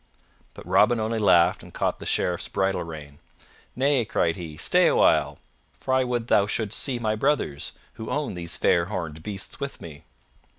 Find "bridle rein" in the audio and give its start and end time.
2.47-3.19